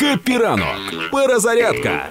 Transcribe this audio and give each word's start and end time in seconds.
Happy 0.00 0.38
ранок. 0.38 1.10
Перезарядка. 1.12 2.08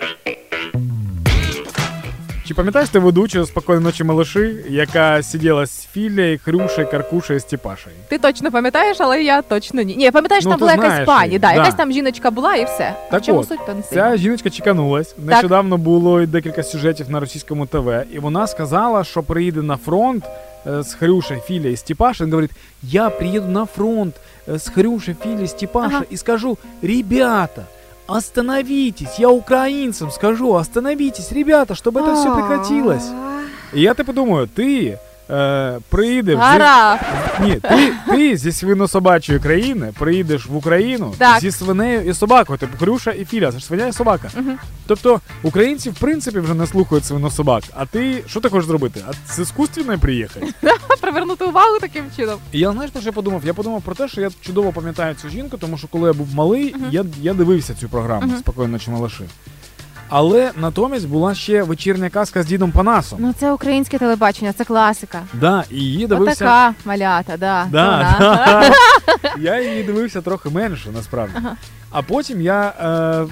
Чи 2.47 2.53
пам'ятаєш 2.53 2.89
ти 2.89 2.99
ведучу 2.99 3.45
спокійної 3.45 3.83
ночі 3.83 4.03
малыши, 4.03 4.55
яка 4.69 5.23
сиділа 5.23 5.65
з 5.65 5.87
Філею, 5.87 6.39
Хрюшею, 6.43 6.87
Каркушею, 6.91 7.39
Степашею? 7.39 7.95
Ти 8.07 8.17
точно 8.17 8.51
пам'ятаєш, 8.51 8.97
але 8.99 9.23
я 9.23 9.41
точно 9.41 9.81
ні. 9.81 9.95
Ні, 9.95 10.11
пам'ятаєш, 10.11 10.43
Ну, 10.43 10.49
там 10.49 10.59
ти 10.59 10.59
була 10.59 10.71
якась 10.71 10.87
знаєш 10.87 11.05
пані, 11.07 11.25
її, 11.25 11.39
да, 11.39 11.47
да. 11.47 11.53
якась 11.53 11.75
там 11.75 11.91
жіночка 11.91 12.31
була 12.31 12.55
і 12.55 12.65
все. 12.65 12.95
А 13.07 13.11
Так 13.11 13.23
чому 13.25 13.39
от, 13.39 13.47
суть 13.47 13.65
то 13.65 13.73
не 13.73 13.81
Ця 13.81 14.17
жіночка 14.17 14.49
чеканулась. 14.49 15.15
Нещодавно 15.17 15.77
було 15.77 16.25
декілька 16.25 16.63
сюжетів 16.63 17.09
на 17.09 17.19
російському 17.19 17.65
ТВ, 17.65 18.03
і 18.11 18.19
вона 18.19 18.47
сказала, 18.47 19.03
що 19.03 19.23
приїде 19.23 19.61
на 19.61 19.77
фронт 19.77 20.23
е, 20.67 20.83
з 20.83 20.97
і 21.65 21.75
Степашей. 21.77 22.25
Він 22.25 22.33
говорить, 22.33 22.51
я 22.83 23.09
приїду 23.09 23.47
на 23.47 23.65
фронт 23.65 24.15
е, 24.47 24.59
з 24.59 24.69
Хрюшей, 24.69 25.15
Філя, 25.23 25.47
Степаша 25.47 25.95
Ага. 25.95 26.05
і 26.09 26.17
скажу, 26.17 26.57
ребята, 26.81 27.63
остановитесь, 28.09 29.19
я 29.19 29.29
украинцам 29.29 30.11
скажу, 30.11 30.55
остановитесь, 30.55 31.31
ребята, 31.31 31.75
чтобы 31.75 32.01
это 32.01 32.15
все 32.15 32.35
прекратилось. 32.35 33.05
И 33.73 33.81
я 33.81 33.93
типу 33.93 34.13
думаю, 34.13 34.47
ти 34.47 34.97
е, 35.29 35.79
приїдеш 35.89 36.35
зі, 36.35 36.41
Гара. 36.41 36.99
ні, 37.41 37.55
ти, 37.55 37.93
ти 38.09 38.37
зі 38.37 38.49
свино-собачої 38.49 39.39
країни 39.39 39.93
приїдеш 39.99 40.45
в 40.45 40.55
Україну 40.55 41.13
Так. 41.17 41.39
зі 41.39 41.51
свинею 41.51 42.01
і 42.09 42.13
собакою, 42.13 42.59
типу 42.59 42.77
Хрюша 42.77 43.11
і 43.11 43.25
Філя, 43.25 43.51
це 43.51 43.59
ж 43.59 43.65
свиня 43.65 43.87
і 43.87 43.93
собака. 43.93 44.29
Мгм. 44.37 44.57
Тобто 44.87 45.21
українці 45.43 45.89
в 45.89 45.93
принципі 45.93 46.39
вже 46.39 46.53
не 46.53 46.67
слухають 46.67 47.05
свинособак, 47.05 47.63
а 47.75 47.85
ти 47.85 48.23
що 48.27 48.39
ти 48.39 48.49
хочеш 48.49 48.65
зробити? 48.67 49.01
А 49.09 49.33
з 49.33 49.39
іскусственною 49.39 49.99
приїхати? 49.99 50.47
Привернути 51.01 51.45
увагу 51.45 51.77
таким 51.81 52.03
чином. 52.15 52.35
І 52.51 52.59
я 52.59 52.71
знаєш 52.71 52.91
про 52.91 53.01
що 53.01 53.09
я 53.09 53.13
подумав? 53.13 53.41
Я 53.45 53.53
подумав 53.53 53.81
про 53.81 53.95
те, 53.95 54.07
що 54.07 54.21
я 54.21 54.29
чудово 54.41 54.71
пам'ятаю 54.71 55.15
цю 55.21 55.29
жінку, 55.29 55.57
тому 55.57 55.77
що 55.77 55.87
коли 55.87 56.07
я 56.07 56.13
був 56.13 56.27
малий, 56.35 56.73
Мгм. 56.75 56.87
я, 56.91 57.05
я 57.21 57.33
дивився 57.33 57.73
цю 57.73 57.89
програму 57.89 58.27
Мгм. 58.27 58.37
спокійно 58.37 58.67
ночі 58.67 58.91
малаши. 58.91 59.23
Але 60.09 60.51
натомість 60.57 61.07
була 61.07 61.35
ще 61.35 61.63
вечірня 61.63 62.09
казка 62.09 62.43
з 62.43 62.45
дідом 62.45 62.71
Панасом. 62.71 63.19
Ну 63.21 63.33
це 63.39 63.51
українське 63.51 63.97
телебачення, 63.99 64.53
це 64.53 64.65
класика. 64.65 65.21
Да, 65.33 65.63
і 65.71 65.75
її 65.75 66.07
дивився. 66.07 66.45
Отака 66.45 66.73
малята, 66.85 67.37
да. 67.37 67.67
Да, 67.71 68.15
да. 68.19 68.71
я 69.39 69.61
її 69.61 69.83
дивився 69.83 70.21
трохи 70.21 70.49
менше, 70.49 70.89
насправді. 70.93 71.33
Ага. 71.37 71.55
А 71.91 72.01
потім 72.01 72.41
я 72.41 72.67
е, 72.67 73.25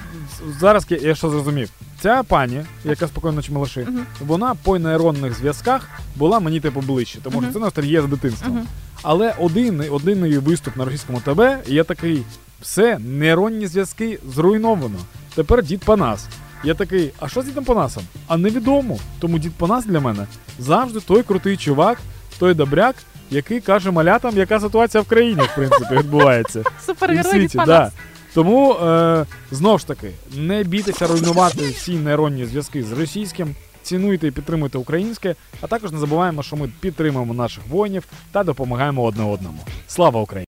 зараз 0.60 0.86
я, 0.88 0.96
я 0.96 1.14
що 1.14 1.30
зрозумів. 1.30 1.70
Ця 2.00 2.22
пані, 2.22 2.60
яка 2.84 3.08
спокійно 3.08 3.32
ночі 3.32 3.52
малаши, 3.52 3.80
Мгм. 3.80 4.06
вона 4.20 4.54
по 4.62 4.78
нейронних 4.78 5.34
зв'язках 5.34 5.88
була 6.16 6.40
мені 6.40 6.60
типу 6.60 6.80
ближче, 6.80 7.18
тому 7.22 7.32
що 7.36 7.42
Мгм. 7.42 7.52
це 7.52 7.58
ностальгія 7.58 8.02
з 8.02 8.06
дитинства. 8.06 8.48
Мгм. 8.48 8.66
Але 9.02 9.34
один, 9.38 9.84
один 9.90 10.24
її 10.26 10.38
виступ 10.38 10.76
на 10.76 10.84
російському 10.84 11.20
ТВ, 11.20 11.40
і 11.68 11.74
я 11.74 11.84
такий, 11.84 12.22
все, 12.62 12.98
нейронні 12.98 13.66
зв'язки 13.66 14.18
зруйновано. 14.34 14.98
Тепер 15.34 15.62
дід 15.64 15.84
Панас. 15.84 16.26
Я 16.64 16.74
такий, 16.74 17.10
а 17.18 17.28
що 17.28 17.42
з 17.42 17.44
дідом 17.44 17.64
Панасом? 17.64 18.02
А 18.26 18.36
невідомо. 18.36 18.98
Тому 19.18 19.38
дід 19.38 19.52
Панас 19.52 19.86
для 19.86 20.00
мене 20.00 20.26
завжди 20.58 21.00
той 21.00 21.22
крутий 21.22 21.56
чувак, 21.56 21.98
той 22.38 22.54
добряк, 22.54 22.96
який 23.30 23.60
каже 23.60 23.90
малятам, 23.90 24.36
яка 24.36 24.60
ситуація 24.60 25.02
в 25.02 25.06
країні, 25.06 25.42
в 25.42 25.54
принципі, 25.54 25.94
відбувається. 25.96 26.62
Супергерой 26.86 27.32
світі, 27.32 27.58
від 27.58 27.66
да. 27.66 27.90
Тому 28.34 28.72
е, 28.74 29.26
знов 29.50 29.78
ж 29.78 29.86
таки, 29.86 30.10
не 30.36 30.64
бійтеся 30.64 31.06
руйнувати 31.06 31.68
всі 31.68 31.92
нейронні 31.92 32.46
зв'язки 32.46 32.82
з 32.82 32.92
російським. 32.92 33.54
Цінуйте 33.82 34.26
і 34.26 34.30
підтримуйте 34.30 34.78
українське, 34.78 35.34
а 35.60 35.66
також 35.66 35.92
не 35.92 35.98
забуваємо, 35.98 36.42
що 36.42 36.56
ми 36.56 36.70
підтримуємо 36.80 37.34
наших 37.34 37.66
воїнів 37.68 38.04
та 38.32 38.44
допомагаємо 38.44 39.02
одне 39.02 39.24
одному. 39.24 39.58
Слава 39.86 40.20
Україні! 40.20 40.46